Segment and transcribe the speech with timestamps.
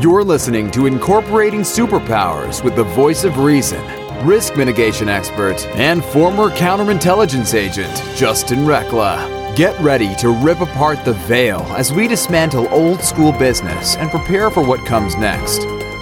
[0.00, 3.84] You're listening to Incorporating Superpowers with the voice of reason,
[4.26, 9.54] risk mitigation expert, and former counterintelligence agent, Justin Rekla.
[9.56, 14.50] Get ready to rip apart the veil as we dismantle old school business and prepare
[14.50, 15.58] for what comes next.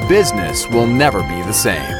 [0.08, 1.90] Business will never be the same.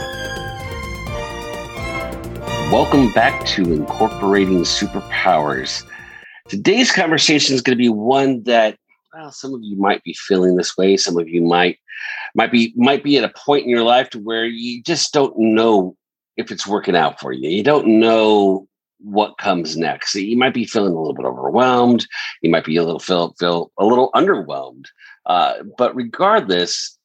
[2.71, 5.85] Welcome back to Incorporating Superpowers.
[6.47, 8.79] Today's conversation is going to be one that
[9.15, 10.97] well, some of you might be feeling this way.
[10.97, 11.79] Some of you might
[12.39, 15.37] might be might be at a point in your life to where you just don't
[15.37, 15.97] know
[16.37, 17.51] if it's working out for you.
[17.51, 18.69] You don't know
[19.01, 20.15] what comes next.
[20.15, 22.07] You might be feeling a little bit overwhelmed.
[22.41, 24.85] You might be a little feel feel a little underwhelmed.
[25.27, 26.97] Uh, but regardless,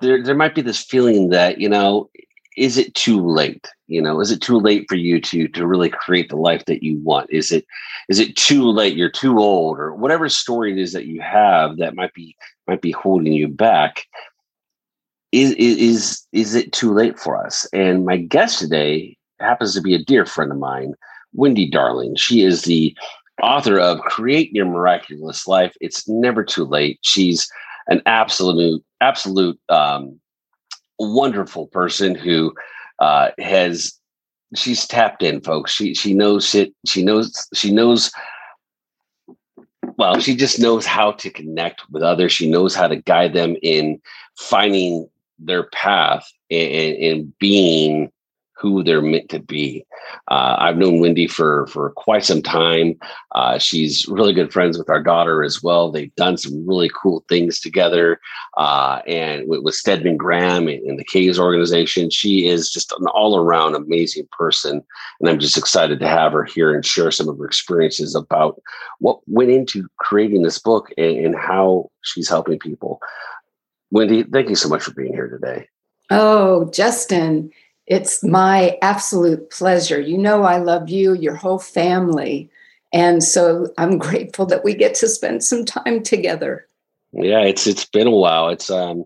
[0.00, 2.10] there there might be this feeling that you know
[2.56, 5.88] is it too late you know is it too late for you to to really
[5.88, 7.64] create the life that you want is it
[8.10, 11.78] is it too late you're too old or whatever story it is that you have
[11.78, 12.36] that might be
[12.68, 14.04] might be holding you back
[15.32, 19.94] is is is it too late for us and my guest today happens to be
[19.94, 20.94] a dear friend of mine
[21.32, 22.96] wendy darling she is the
[23.42, 27.50] author of create your miraculous life it's never too late she's
[27.88, 30.20] an absolute absolute um,
[30.98, 32.54] wonderful person who
[32.98, 33.98] uh, has
[34.54, 35.72] she's tapped in, folks.
[35.72, 36.72] She she knows it.
[36.86, 38.10] She knows she knows.
[39.98, 42.32] Well, she just knows how to connect with others.
[42.32, 44.00] She knows how to guide them in
[44.38, 45.08] finding
[45.44, 48.10] their path and, being
[48.62, 49.84] who they're meant to be.
[50.30, 52.94] Uh, I've known Wendy for for quite some time.
[53.34, 55.90] Uh, she's really good friends with our daughter as well.
[55.90, 58.20] They've done some really cool things together.
[58.56, 63.36] Uh, and with, with, Stedman Graham and, the K's organization, she is just an all
[63.36, 64.82] around amazing person.
[65.20, 68.60] And I'm just excited to have her here and share some of her experiences about
[69.00, 73.00] what went into creating this book and, and how she's helping people.
[73.92, 75.68] Wendy, thank you so much for being here today.
[76.10, 77.52] Oh, Justin,
[77.86, 80.00] it's my absolute pleasure.
[80.00, 82.50] You know, I love you, your whole family.
[82.92, 86.66] And so I'm grateful that we get to spend some time together.
[87.12, 88.48] Yeah, it's it's been a while.
[88.48, 89.04] It's um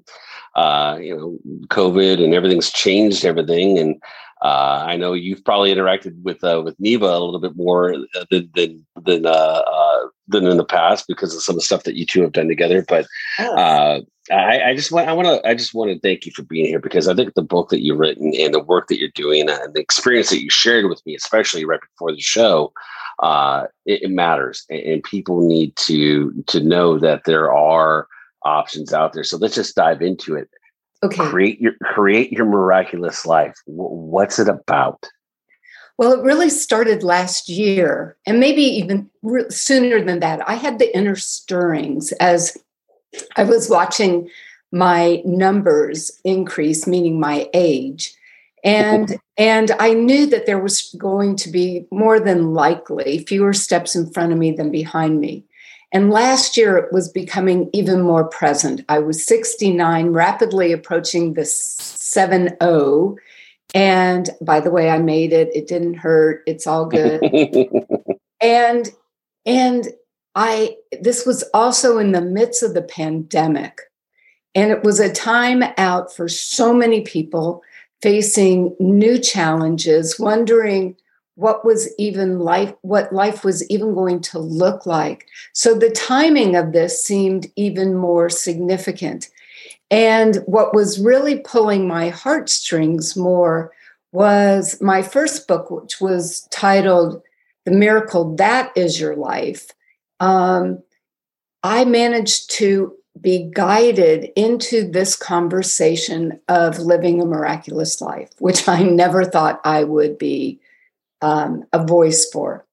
[0.54, 4.00] uh you know, COVID and everything's changed everything and
[4.42, 7.96] uh, I know you've probably interacted with uh, with Neva a little bit more
[8.30, 11.84] than than than, uh, uh, than in the past because of some of the stuff
[11.84, 12.84] that you two have done together.
[12.86, 13.06] But
[13.38, 14.00] uh,
[14.30, 16.66] I, I, just want I want to I just want to thank you for being
[16.66, 19.48] here because I think the book that you've written and the work that you're doing
[19.48, 22.72] and the experience that you shared with me, especially right before the show,
[23.22, 28.08] uh, it, it matters, and, and people need to to know that there are
[28.42, 29.24] options out there.
[29.24, 30.48] So let's just dive into it.
[31.04, 31.28] Okay.
[31.28, 33.54] Create your create your miraculous life.
[33.66, 35.06] What's it about?
[35.98, 40.46] Well, it really started last year, and maybe even re- sooner than that.
[40.48, 42.56] I had the inner stirrings as
[43.36, 44.28] I was watching
[44.72, 48.14] my numbers increase, meaning my age.
[48.62, 53.94] And and I knew that there was going to be more than likely fewer steps
[53.94, 55.44] in front of me than behind me.
[55.92, 58.84] And last year it was becoming even more present.
[58.88, 63.16] I was 69, rapidly approaching the 7 0.
[63.76, 65.54] And by the way, I made it.
[65.54, 66.42] It didn't hurt.
[66.46, 67.20] It's all good.
[68.40, 68.90] and
[69.44, 69.88] and
[70.34, 73.82] I this was also in the midst of the pandemic.
[74.54, 77.62] And it was a time out for so many people
[78.00, 80.96] facing new challenges, wondering
[81.34, 85.26] what was even life what life was even going to look like.
[85.52, 89.28] So the timing of this seemed even more significant.
[89.90, 93.72] And what was really pulling my heartstrings more
[94.12, 97.22] was my first book, which was titled
[97.64, 99.70] The Miracle That Is Your Life
[100.20, 100.82] um,
[101.62, 108.82] I managed to be guided into this conversation of living a miraculous life, which I
[108.82, 110.60] never thought I would be
[111.22, 112.65] um, a voice for.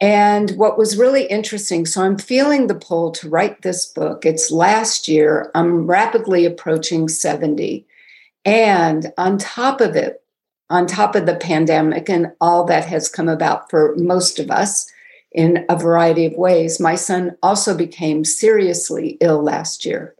[0.00, 4.24] And what was really interesting, so I'm feeling the pull to write this book.
[4.24, 7.84] It's last year, I'm rapidly approaching 70.
[8.44, 10.22] And on top of it,
[10.70, 14.88] on top of the pandemic and all that has come about for most of us,
[15.32, 16.80] in a variety of ways.
[16.80, 20.14] My son also became seriously ill last year.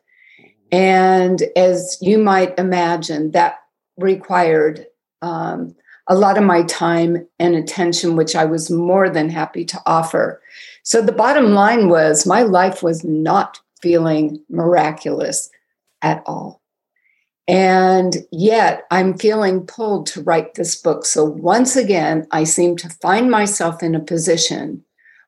[0.71, 3.61] And as you might imagine, that
[3.97, 4.87] required
[5.23, 5.75] um,
[6.09, 10.41] a lot of my time and attention, which I was more than happy to offer.
[10.83, 15.51] So the bottom line was my life was not feeling miraculous
[16.03, 16.63] at all.
[17.47, 21.05] And yet I'm feeling pulled to write this book.
[21.05, 24.85] So once again, I seem to find myself in a position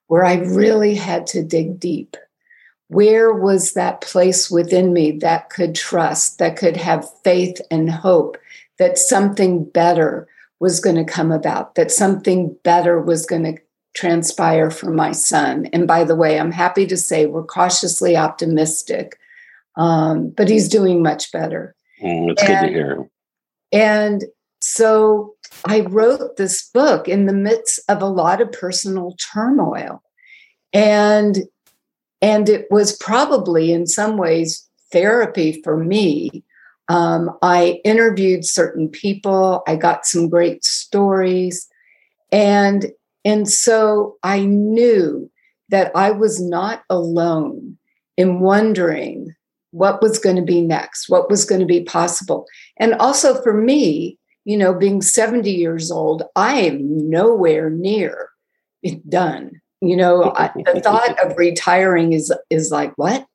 [0.06, 2.16] where I really had to dig deep,
[2.88, 8.36] where was that place within me that could trust, that could have faith and hope
[8.78, 10.26] that something better
[10.60, 13.60] was going to come about, that something better was going to
[13.94, 15.66] transpire for my son.
[15.72, 19.18] And by the way, I'm happy to say we're cautiously optimistic,
[19.76, 21.74] um, but he's doing much better.
[22.02, 23.10] Mm, it's and, good to hear.
[23.72, 24.24] And
[24.60, 25.34] so
[25.66, 30.02] I wrote this book in the midst of a lot of personal turmoil.
[30.72, 31.44] And
[32.22, 36.44] and it was probably in some ways therapy for me.
[36.90, 41.68] Um, I interviewed certain people, I got some great stories.
[42.32, 42.86] And,
[43.24, 45.30] and so I knew
[45.68, 47.78] that I was not alone
[48.16, 49.36] in wondering
[49.70, 52.44] what was going to be next, what was going to be possible.
[52.76, 58.30] And also for me, you know, being 70 years old, I am nowhere near
[59.08, 59.60] done.
[59.80, 63.26] You know, I, the thought of retiring is is like what?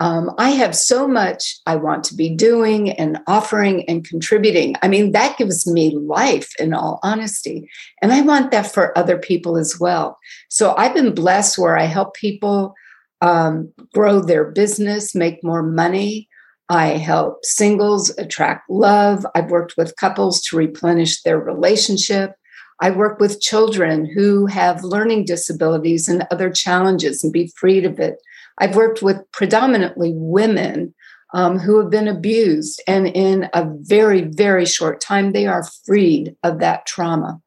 [0.00, 4.76] Um, I have so much I want to be doing and offering and contributing.
[4.80, 7.68] I mean, that gives me life in all honesty.
[8.00, 10.16] And I want that for other people as well.
[10.48, 12.74] So I've been blessed where I help people
[13.20, 16.28] um, grow their business, make more money.
[16.68, 19.26] I help singles attract love.
[19.34, 22.34] I've worked with couples to replenish their relationship.
[22.80, 27.98] I work with children who have learning disabilities and other challenges and be freed of
[27.98, 28.18] it.
[28.58, 30.94] I've worked with predominantly women
[31.34, 36.34] um, who have been abused, and in a very, very short time, they are freed
[36.42, 37.40] of that trauma.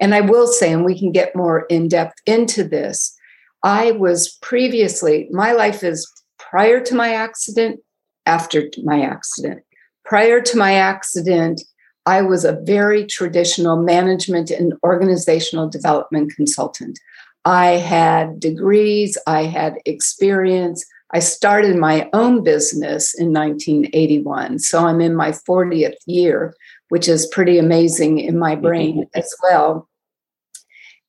[0.00, 3.16] And I will say, and we can get more in depth into this,
[3.62, 7.80] I was previously, my life is prior to my accident,
[8.26, 9.62] after my accident.
[10.04, 11.62] Prior to my accident,
[12.04, 16.98] I was a very traditional management and organizational development consultant.
[17.44, 20.84] I had degrees, I had experience.
[21.14, 24.60] I started my own business in 1981.
[24.60, 26.54] So I'm in my 40th year,
[26.88, 29.88] which is pretty amazing in my brain as well.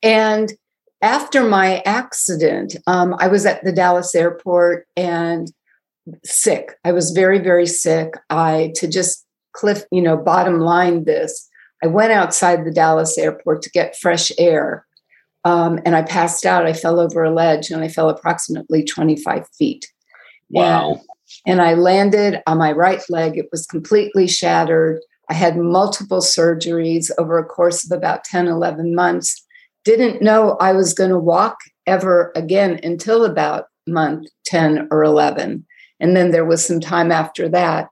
[0.01, 0.51] And
[1.01, 5.51] after my accident, um, I was at the Dallas airport and
[6.25, 6.77] sick.
[6.83, 8.13] I was very, very sick.
[8.29, 11.47] I, to just cliff, you know, bottom line this.
[11.83, 14.86] I went outside the Dallas airport to get fresh air.
[15.45, 16.66] Um, and I passed out.
[16.66, 19.92] I fell over a ledge and I fell approximately 25 feet.
[20.50, 20.92] Wow.
[21.45, 23.38] And, and I landed on my right leg.
[23.38, 25.01] It was completely shattered.
[25.30, 29.44] I had multiple surgeries over a course of about 10, 11 months.
[29.84, 31.57] Didn't know I was going to walk
[31.88, 35.66] ever again until about month 10 or 11.
[36.00, 37.89] And then there was some time after that.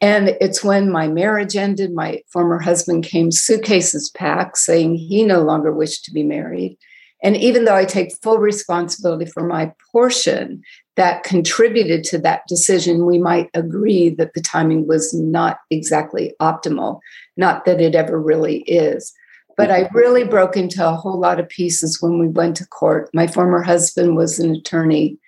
[0.00, 5.42] And it's when my marriage ended, my former husband came suitcases packed, saying he no
[5.42, 6.78] longer wished to be married.
[7.22, 10.62] And even though I take full responsibility for my portion
[10.96, 17.00] that contributed to that decision, we might agree that the timing was not exactly optimal.
[17.36, 19.12] Not that it ever really is.
[19.56, 19.96] But I mm-hmm.
[19.96, 23.10] really broke into a whole lot of pieces when we went to court.
[23.12, 25.18] My former husband was an attorney,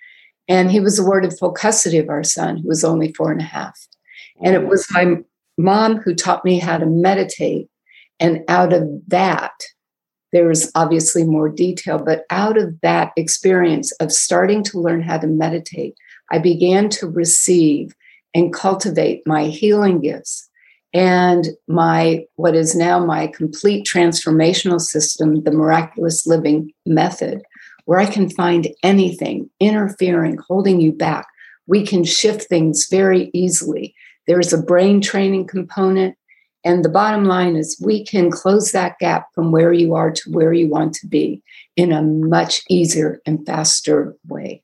[0.47, 3.45] and he was awarded full custody of our son, who was only four and a
[3.45, 3.87] half.
[4.41, 5.17] And it was my
[5.57, 7.67] mom who taught me how to meditate.
[8.19, 9.53] And out of that,
[10.31, 15.19] there was obviously more detail, but out of that experience of starting to learn how
[15.19, 15.95] to meditate,
[16.31, 17.93] I began to receive
[18.33, 20.49] and cultivate my healing gifts
[20.93, 27.41] and my what is now my complete transformational system, the miraculous living method,
[27.85, 31.27] where I can find anything interfering, holding you back.
[31.67, 33.95] We can shift things very easily.
[34.27, 36.15] There's a brain training component.
[36.65, 40.31] And the bottom line is, we can close that gap from where you are to
[40.31, 41.41] where you want to be
[41.75, 44.63] in a much easier and faster way.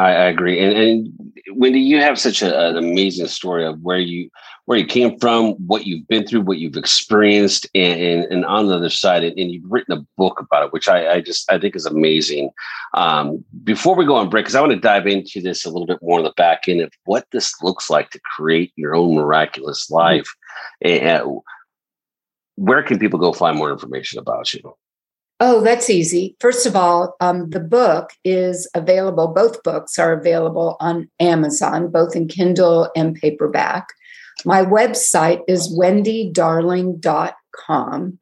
[0.00, 0.58] I, I agree.
[0.58, 4.30] And, and Wendy, you have such a, an amazing story of where you
[4.64, 8.68] where you came from, what you've been through, what you've experienced, and, and, and on
[8.68, 11.50] the other side, and, and, you've written a book about it, which I, I just
[11.50, 12.50] I think is amazing.
[12.94, 15.86] Um, before we go on break, because I want to dive into this a little
[15.86, 19.14] bit more on the back end of what this looks like to create your own
[19.14, 19.96] miraculous mm-hmm.
[19.96, 20.34] life.
[20.84, 21.06] Mm-hmm.
[21.06, 21.40] And
[22.56, 24.60] where can people go find more information about you?
[25.42, 26.36] Oh, that's easy.
[26.38, 32.14] First of all, um, the book is available, both books are available on Amazon, both
[32.14, 33.86] in Kindle and paperback.
[34.44, 38.18] My website is wendydarling.com.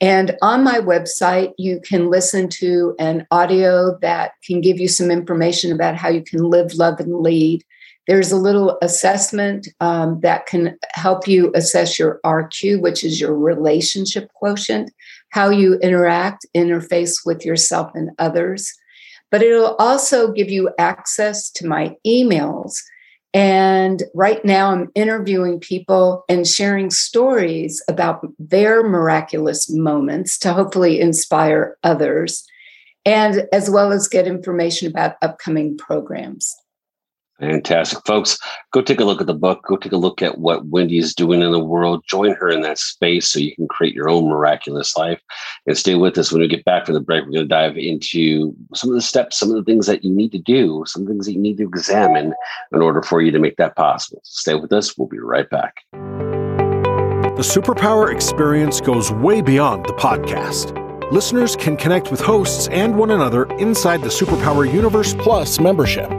[0.00, 5.10] And on my website, you can listen to an audio that can give you some
[5.10, 7.62] information about how you can live, love, and lead.
[8.06, 13.34] There's a little assessment um, that can help you assess your RQ, which is your
[13.34, 14.90] relationship quotient,
[15.34, 18.72] how you interact, interface with yourself and others.
[19.34, 22.74] but it'll also give you access to my emails.
[23.32, 31.00] And right now, I'm interviewing people and sharing stories about their miraculous moments to hopefully
[31.00, 32.44] inspire others,
[33.04, 36.54] and as well as get information about upcoming programs.
[37.40, 37.98] Fantastic.
[38.06, 38.38] Folks,
[38.72, 39.64] go take a look at the book.
[39.66, 42.04] Go take a look at what Wendy is doing in the world.
[42.06, 45.20] Join her in that space so you can create your own miraculous life.
[45.66, 47.24] And stay with us when we get back from the break.
[47.24, 50.12] We're going to dive into some of the steps, some of the things that you
[50.12, 52.34] need to do, some things that you need to examine
[52.72, 54.20] in order for you to make that possible.
[54.22, 54.96] Stay with us.
[54.96, 55.74] We'll be right back.
[55.92, 60.80] The superpower experience goes way beyond the podcast.
[61.10, 66.10] Listeners can connect with hosts and one another inside the Superpower Universe Plus membership.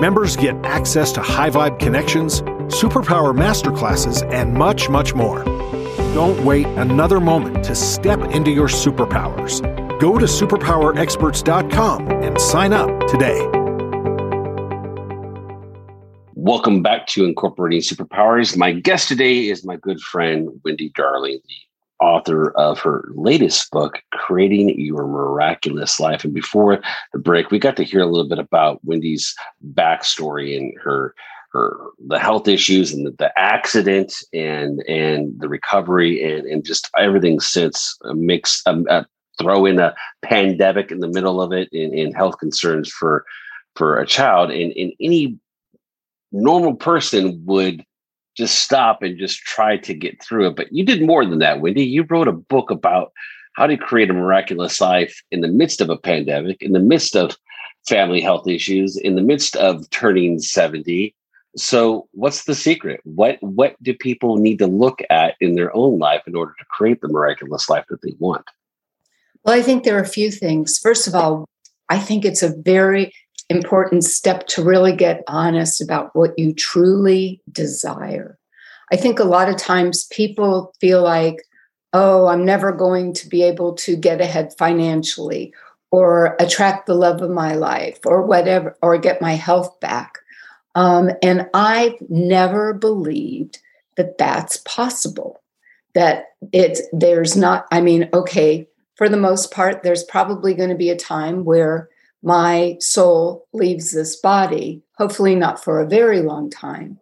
[0.00, 2.40] Members get access to high vibe connections,
[2.70, 5.44] superpower masterclasses, and much, much more.
[6.14, 9.60] Don't wait another moment to step into your superpowers.
[10.00, 13.46] Go to superpowerexperts.com and sign up today.
[16.32, 18.56] Welcome back to Incorporating Superpowers.
[18.56, 21.54] My guest today is my good friend, Wendy Darling, the
[22.00, 26.24] author of her latest book, Creating Your Miraculous Life.
[26.24, 26.80] And before
[27.12, 29.34] the break, we got to hear a little bit about Wendy's
[29.74, 31.14] backstory and her
[31.52, 31.76] her
[32.06, 37.40] the health issues and the, the accident and and the recovery and and just everything
[37.40, 39.02] since a mix uh,
[39.38, 43.24] throw in a pandemic in the middle of it and, and health concerns for
[43.74, 45.36] for a child and, and any
[46.32, 47.84] normal person would
[48.40, 50.56] just stop and just try to get through it.
[50.56, 51.84] But you did more than that, Wendy.
[51.84, 53.12] You wrote a book about
[53.52, 57.14] how to create a miraculous life in the midst of a pandemic, in the midst
[57.14, 57.36] of
[57.86, 61.14] family health issues, in the midst of turning 70.
[61.54, 63.00] So what's the secret?
[63.04, 66.64] What what do people need to look at in their own life in order to
[66.64, 68.46] create the miraculous life that they want?
[69.44, 70.78] Well, I think there are a few things.
[70.78, 71.46] First of all,
[71.90, 73.12] I think it's a very
[73.50, 78.38] important step to really get honest about what you truly desire.
[78.92, 81.42] I think a lot of times people feel like,
[81.92, 85.52] oh, I'm never going to be able to get ahead financially
[85.90, 90.18] or attract the love of my life or whatever, or get my health back.
[90.76, 93.58] Um, and I've never believed
[93.96, 95.42] that that's possible.
[95.94, 100.76] That it's, there's not, I mean, okay, for the most part, there's probably going to
[100.76, 101.88] be a time where
[102.22, 106.98] my soul leaves this body, hopefully not for a very long time.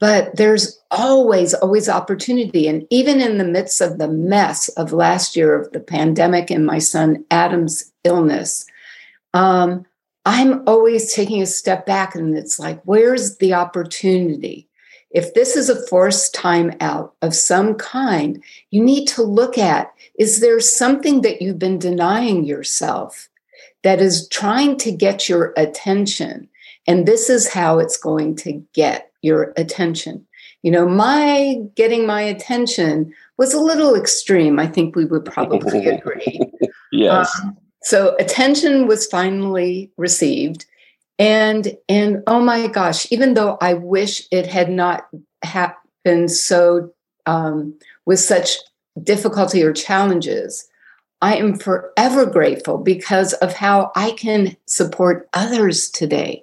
[0.00, 2.66] But there's always, always opportunity.
[2.66, 6.66] And even in the midst of the mess of last year of the pandemic and
[6.66, 8.66] my son Adam's illness,
[9.34, 9.86] um,
[10.26, 14.68] I'm always taking a step back and it's like, where's the opportunity?
[15.10, 19.92] If this is a forced time out of some kind, you need to look at
[20.18, 23.28] is there something that you've been denying yourself?
[23.84, 26.48] That is trying to get your attention.
[26.86, 30.26] And this is how it's going to get your attention.
[30.62, 34.58] You know, my getting my attention was a little extreme.
[34.58, 36.40] I think we would probably agree.
[36.90, 37.30] yes.
[37.42, 40.64] Um, so attention was finally received.
[41.18, 45.06] And and oh my gosh, even though I wish it had not
[45.42, 46.90] happened so
[47.26, 48.56] um, with such
[49.02, 50.66] difficulty or challenges,
[51.24, 56.42] I am forever grateful because of how I can support others today.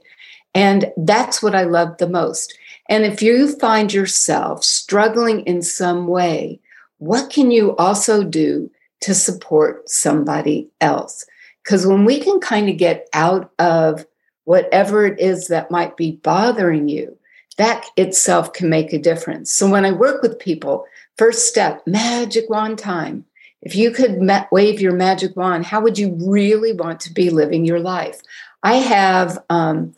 [0.56, 2.58] And that's what I love the most.
[2.90, 6.60] And if you find yourself struggling in some way,
[6.98, 8.72] what can you also do
[9.02, 11.28] to support somebody else?
[11.64, 14.08] Because when we can kind of get out of
[14.46, 17.16] whatever it is that might be bothering you,
[17.58, 19.54] that itself can make a difference.
[19.54, 20.86] So when I work with people,
[21.20, 23.26] first step, magic wand time.
[23.62, 27.30] If you could ma- wave your magic wand, how would you really want to be
[27.30, 28.20] living your life?
[28.64, 29.94] I have, um,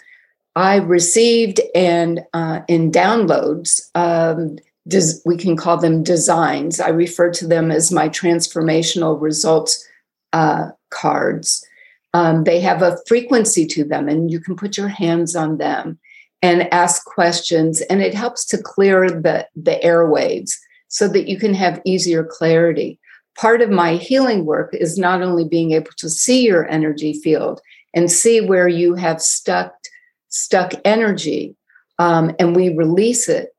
[0.55, 6.79] I received and uh, in downloads, um, des- we can call them designs.
[6.79, 9.87] I refer to them as my transformational results
[10.33, 11.65] uh, cards.
[12.13, 15.97] Um, they have a frequency to them, and you can put your hands on them
[16.43, 20.51] and ask questions, and it helps to clear the, the airwaves
[20.89, 22.99] so that you can have easier clarity
[23.35, 27.61] part of my healing work is not only being able to see your energy field
[27.93, 29.73] and see where you have stuck
[30.29, 31.55] stuck energy
[31.99, 33.53] um, and we release it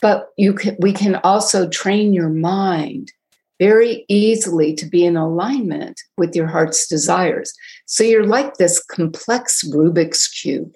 [0.00, 3.12] but you can we can also train your mind
[3.58, 7.52] very easily to be in alignment with your heart's desires.
[7.84, 10.72] So you're like this complex rubik's cube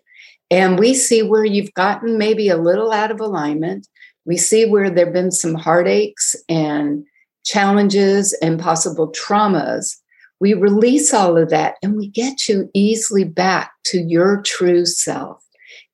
[0.51, 3.89] and we see where you've gotten maybe a little out of alignment.
[4.27, 7.07] We see where there have been some heartaches and
[7.45, 9.97] challenges and possible traumas
[10.41, 15.43] we release all of that and we get you easily back to your true self.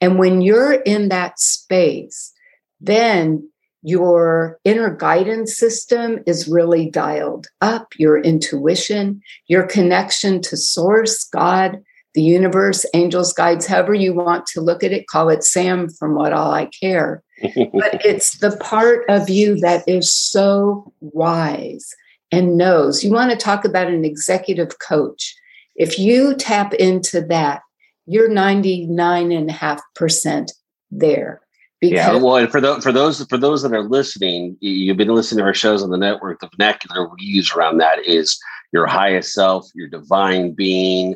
[0.01, 2.33] And when you're in that space,
[2.81, 3.49] then
[3.83, 11.83] your inner guidance system is really dialed up, your intuition, your connection to source, God,
[12.15, 16.15] the universe, angels, guides, however you want to look at it, call it Sam from
[16.15, 17.23] what all I care.
[17.43, 21.95] But it's the part of you that is so wise
[22.33, 23.05] and knows.
[23.05, 25.35] You want to talk about an executive coach.
[25.77, 27.63] If you tap into that,
[28.07, 30.51] you're 99.5%
[30.91, 31.41] there.
[31.81, 35.09] Because yeah, well, and for, the, for those for those that are listening, you've been
[35.09, 36.41] listening to our shows on the network.
[36.41, 38.39] The vernacular we use around that is
[38.73, 41.15] your highest self, your divine being.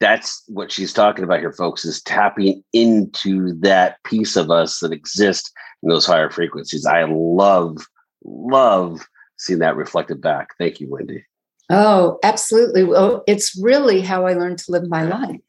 [0.00, 1.84] That's what she's talking about here, folks.
[1.84, 5.50] Is tapping into that piece of us that exists
[5.82, 6.86] in those higher frequencies.
[6.86, 7.78] I love,
[8.24, 10.48] love seeing that reflected back.
[10.58, 11.24] Thank you, Wendy.
[11.70, 12.84] Oh, absolutely.
[12.84, 15.40] Well, it's really how I learned to live my life.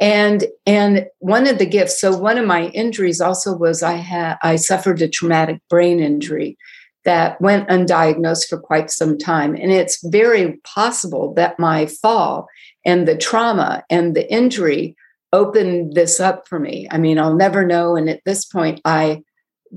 [0.00, 4.38] And and one of the gifts, so one of my injuries also was I had
[4.42, 6.56] I suffered a traumatic brain injury
[7.04, 9.54] that went undiagnosed for quite some time.
[9.54, 12.46] And it's very possible that my fall
[12.84, 14.96] and the trauma and the injury
[15.32, 16.88] opened this up for me.
[16.90, 17.96] I mean, I'll never know.
[17.96, 19.22] And at this point, I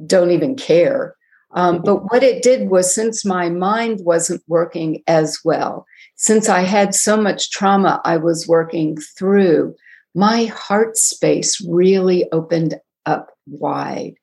[0.07, 1.15] don't even care.
[1.51, 6.61] Um, but what it did was since my mind wasn't working as well, since I
[6.61, 9.75] had so much trauma I was working through,
[10.15, 14.15] my heart space really opened up wide.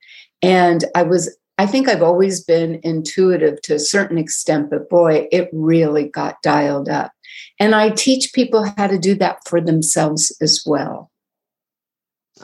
[0.43, 5.29] And I was, I think I've always been intuitive to a certain extent, but boy,
[5.31, 7.13] it really got dialed up.
[7.59, 11.11] And I teach people how to do that for themselves as well.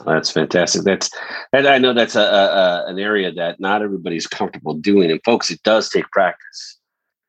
[0.05, 0.83] That's fantastic.
[0.83, 1.11] That's,
[1.55, 5.11] and I know that's a, a, an area that not everybody's comfortable doing.
[5.11, 6.79] And folks, it does take practice.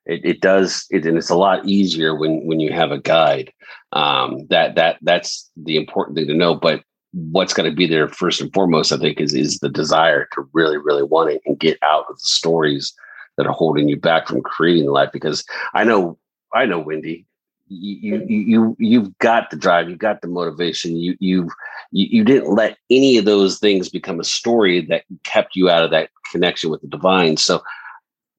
[0.06, 3.52] It, it does, it, and it's a lot easier when when you have a guide.
[3.92, 6.56] Um, that that that's the important thing to know.
[6.56, 10.28] But what's going to be there first and foremost, I think, is is the desire
[10.34, 12.94] to really, really want it and get out of the stories
[13.38, 15.10] that are holding you back from creating life.
[15.12, 16.18] Because I know,
[16.54, 17.26] I know, Wendy,
[17.70, 21.50] you you you you've got the drive you've got the motivation you you've
[21.92, 25.84] you, you didn't let any of those things become a story that kept you out
[25.84, 27.38] of that connection with the divine.
[27.38, 27.62] So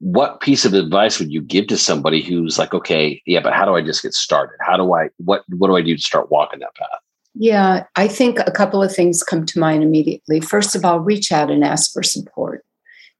[0.01, 3.65] what piece of advice would you give to somebody who's like okay yeah but how
[3.65, 4.57] do i just get started?
[4.61, 6.89] How do i what what do i do to start walking that path?
[7.35, 10.41] Yeah i think a couple of things come to mind immediately.
[10.41, 12.65] First of all reach out and ask for support.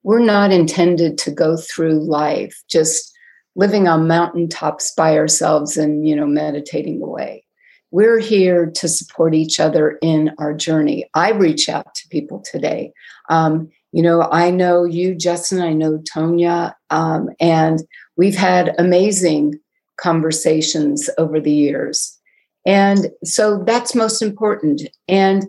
[0.05, 3.13] We're not intended to go through life just
[3.57, 7.45] living on mountaintops by ourselves and you know meditating away.
[7.91, 11.09] We're here to support each other in our journey.
[11.15, 12.93] I reach out to people today.
[13.29, 17.81] Um, you know i know you justin i know tonya um, and
[18.19, 19.59] we've had amazing
[19.99, 22.19] conversations over the years.
[22.65, 24.83] And so that's most important.
[25.07, 25.47] And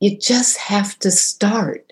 [0.00, 1.91] you just have to start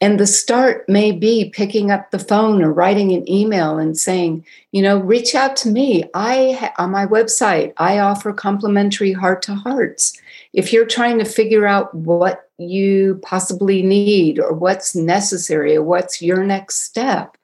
[0.00, 4.44] and the start may be picking up the phone or writing an email and saying,
[4.70, 6.04] you know, reach out to me.
[6.14, 10.20] I on my website, I offer complimentary heart to hearts.
[10.52, 16.22] If you're trying to figure out what you possibly need or what's necessary or what's
[16.22, 17.36] your next step,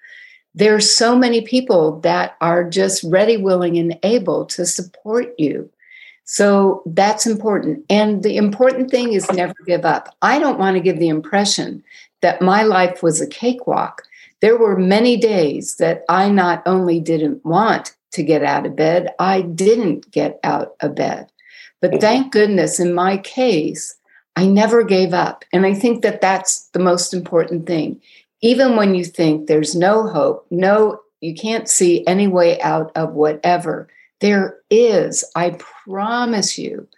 [0.55, 5.69] there's so many people that are just ready, willing, and able to support you.
[6.25, 7.85] So that's important.
[7.91, 10.17] And the important thing is never give up.
[10.23, 11.85] I don't want to give the impression
[12.23, 14.03] that my life was a cakewalk.
[14.41, 19.13] There were many days that I not only didn't want to get out of bed,
[19.19, 21.31] I didn't get out of bed.
[21.81, 22.01] But mm-hmm.
[22.01, 23.95] thank goodness, in my case,
[24.37, 25.45] I never gave up.
[25.53, 28.01] And I think that that's the most important thing.
[28.41, 33.13] Even when you think there's no hope, no, you can't see any way out of
[33.13, 33.89] whatever,
[34.25, 35.23] there is.
[35.37, 35.51] I
[35.85, 36.89] promise you.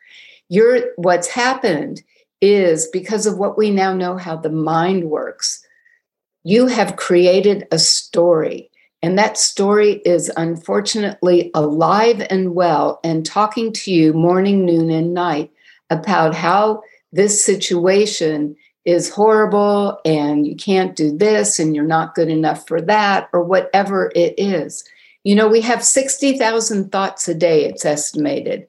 [0.48, 2.04] You're, what's happened
[2.40, 5.66] is because of what we now know how the mind works.
[6.44, 8.70] You have created a story,
[9.02, 15.12] and that story is unfortunately alive and well and talking to you morning, noon, and
[15.12, 15.50] night
[15.90, 22.28] about how this situation is horrible and you can't do this and you're not good
[22.28, 24.88] enough for that or whatever it is.
[25.26, 28.68] You know, we have 60,000 thoughts a day, it's estimated.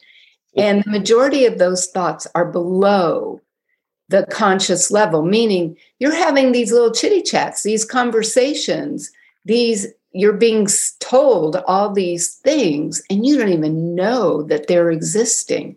[0.57, 3.39] And the majority of those thoughts are below
[4.09, 9.11] the conscious level, meaning you're having these little chitty chats, these conversations,
[9.45, 10.67] these you're being
[10.99, 15.75] told all these things and you don't even know that they're existing.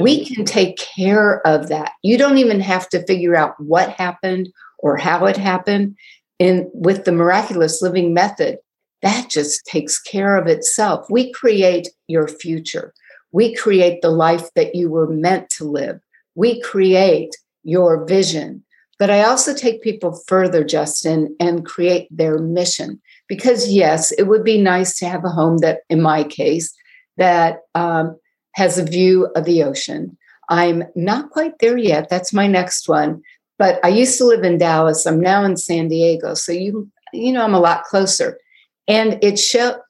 [0.00, 1.92] We can take care of that.
[2.00, 5.96] You don't even have to figure out what happened or how it happened.
[6.40, 8.58] And with the miraculous living method,
[9.04, 11.06] that just takes care of itself.
[11.10, 12.94] We create your future.
[13.32, 16.00] We create the life that you were meant to live.
[16.34, 18.64] We create your vision.
[18.98, 23.00] But I also take people further, Justin, and create their mission.
[23.28, 26.74] Because, yes, it would be nice to have a home that, in my case,
[27.18, 28.18] that um,
[28.52, 30.16] has a view of the ocean.
[30.48, 32.08] I'm not quite there yet.
[32.08, 33.22] That's my next one.
[33.58, 35.06] But I used to live in Dallas.
[35.06, 36.32] I'm now in San Diego.
[36.34, 38.38] So you you know I'm a lot closer.
[38.86, 39.40] And it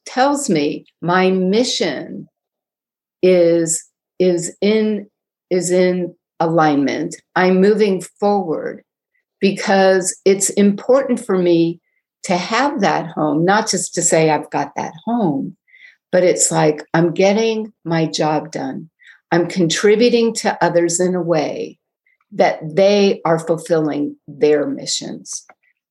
[0.06, 2.28] tells me my mission
[3.22, 3.84] is
[4.18, 5.08] is in
[5.50, 7.16] is in alignment.
[7.36, 8.84] I'm moving forward
[9.40, 11.80] because it's important for me
[12.24, 15.56] to have that home, not just to say I've got that home,
[16.10, 18.88] but it's like I'm getting my job done.
[19.30, 21.78] I'm contributing to others in a way
[22.32, 25.44] that they are fulfilling their missions.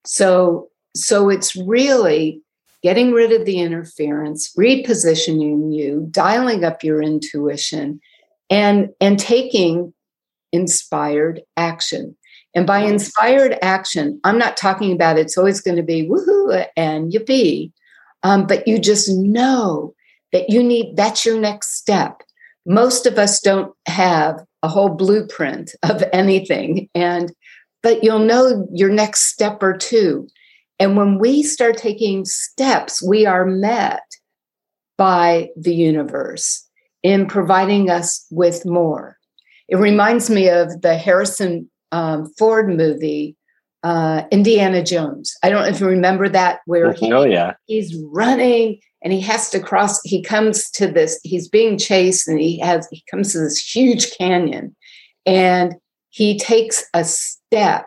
[0.05, 2.41] So, so it's really
[2.83, 7.99] getting rid of the interference, repositioning you, dialing up your intuition,
[8.49, 9.93] and, and taking
[10.51, 12.15] inspired action.
[12.53, 17.11] And by inspired action, I'm not talking about it's always going to be woohoo and
[17.11, 17.71] yippee,
[18.21, 19.95] um, but you just know
[20.33, 22.21] that you need that's your next step.
[22.65, 27.33] Most of us don't have a whole blueprint of anything and
[27.81, 30.27] but you'll know your next step or two
[30.79, 34.03] and when we start taking steps we are met
[34.97, 36.67] by the universe
[37.01, 39.17] in providing us with more.
[39.67, 43.35] It reminds me of the harrison um, ford movie
[43.83, 45.35] uh, indiana jones.
[45.43, 47.53] I don't know if you remember that where he, oh yeah.
[47.65, 52.39] he's running and he has to cross he comes to this he's being chased and
[52.39, 54.75] he has he comes to this huge canyon
[55.25, 55.75] and
[56.09, 57.85] he takes a step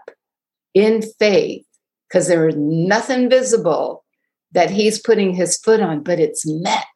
[0.75, 1.66] in faith
[2.09, 4.05] because there is nothing visible
[4.53, 6.87] that he's putting his foot on but it's met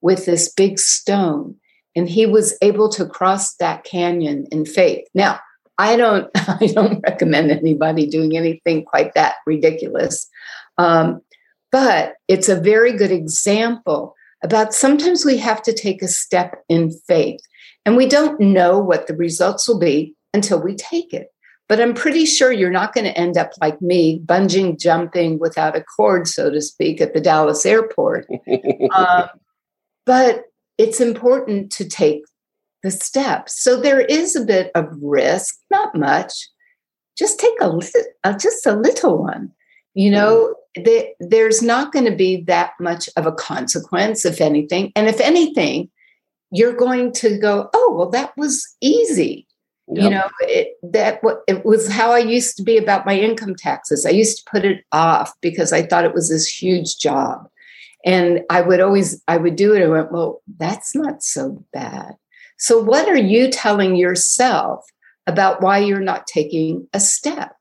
[0.00, 1.54] with this big stone
[1.94, 5.38] and he was able to cross that canyon in faith now
[5.78, 10.28] i don't i don't recommend anybody doing anything quite that ridiculous
[10.78, 11.20] um,
[11.72, 16.90] but it's a very good example about sometimes we have to take a step in
[17.08, 17.40] faith
[17.84, 21.28] and we don't know what the results will be until we take it.
[21.68, 25.76] But I'm pretty sure you're not going to end up like me, bungee jumping without
[25.76, 28.26] a cord, so to speak, at the Dallas airport.
[28.94, 29.28] um,
[30.04, 30.44] but
[30.78, 32.22] it's important to take
[32.82, 33.60] the steps.
[33.60, 36.32] So there is a bit of risk, not much.
[37.18, 39.50] Just take a little, uh, just a little one.
[39.94, 44.92] You know, the, there's not going to be that much of a consequence, if anything.
[44.94, 45.90] And if anything,
[46.50, 49.45] you're going to go, oh, well, that was easy.
[49.88, 50.04] Yep.
[50.04, 54.04] You know, it, that it was how I used to be about my income taxes.
[54.04, 57.48] I used to put it off because I thought it was this huge job.
[58.04, 59.82] And I would always, I would do it.
[59.82, 62.14] I went, well, that's not so bad.
[62.58, 64.84] So, what are you telling yourself
[65.26, 67.56] about why you're not taking a step?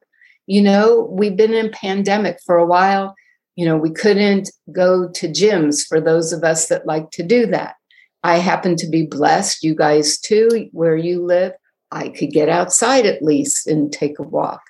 [0.47, 3.15] you know we've been in pandemic for a while
[3.55, 7.45] you know we couldn't go to gyms for those of us that like to do
[7.45, 7.75] that
[8.23, 11.53] i happen to be blessed you guys too where you live
[11.95, 14.61] i could get outside at least and take a walk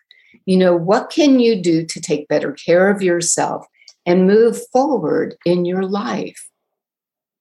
[0.45, 3.65] you know what can you do to take better care of yourself
[4.05, 6.49] and move forward in your life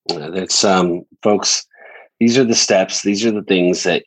[0.08, 1.66] that's um folks
[2.20, 4.04] these are the steps these are the things that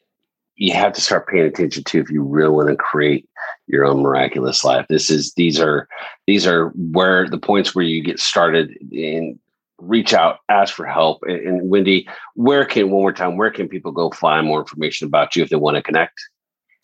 [0.57, 3.29] you have to start paying attention to if you really want to create
[3.67, 4.85] your own miraculous life.
[4.89, 5.87] This is these are
[6.25, 9.39] these are where the points where you get started and
[9.79, 11.19] reach out, ask for help.
[11.23, 15.07] And, and Wendy, where can one more time, where can people go find more information
[15.07, 16.19] about you if they want to connect?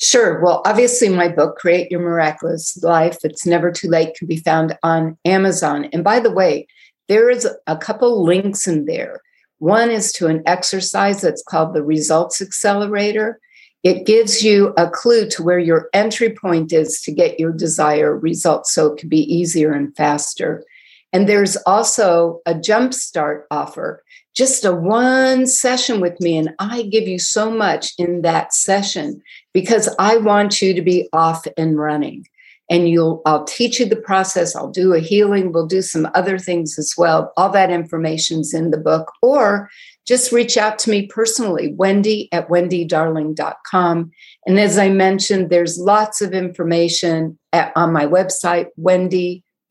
[0.01, 0.43] Sure.
[0.43, 4.77] Well, obviously, my book, Create Your Miraculous Life, It's Never Too Late, can be found
[4.83, 5.85] on Amazon.
[5.93, 6.67] And by the way,
[7.07, 9.21] there is a couple links in there.
[9.59, 13.39] One is to an exercise that's called the Results Accelerator.
[13.83, 18.19] It gives you a clue to where your entry point is to get your desired
[18.19, 20.63] results so it can be easier and faster.
[21.13, 24.03] And there's also a jumpstart offer,
[24.35, 26.35] just a one session with me.
[26.37, 29.21] And I give you so much in that session
[29.53, 32.27] because I want you to be off and running.
[32.69, 34.55] And you'll, I'll teach you the process.
[34.55, 35.51] I'll do a healing.
[35.51, 37.31] We'll do some other things as well.
[37.37, 39.11] All that information's in the book.
[39.21, 39.69] Or
[40.07, 44.11] just reach out to me personally, Wendy at wendydarling.com.
[44.47, 48.67] And as I mentioned, there's lots of information at, on my website,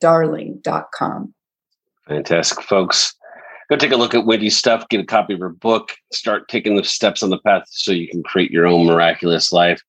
[0.03, 1.35] wendydarling.com.
[2.09, 3.15] Fantastic, folks.
[3.71, 6.77] Go take a look at Wendy's stuff, get a copy of her book, start taking
[6.77, 9.81] the steps on the path so you can create your own miraculous life.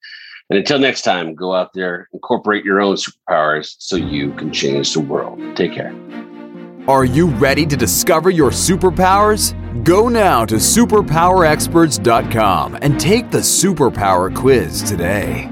[0.49, 4.93] And until next time, go out there, incorporate your own superpowers so you can change
[4.93, 5.39] the world.
[5.56, 5.95] Take care.
[6.88, 9.56] Are you ready to discover your superpowers?
[9.84, 15.49] Go now to superpowerexperts.com and take the superpower quiz today.